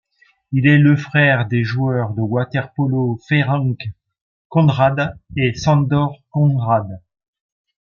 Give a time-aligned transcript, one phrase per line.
[0.51, 3.75] Il est le frère des joueurs de water-polo Ferenc
[4.49, 7.03] Konrád et Sándor Konrád.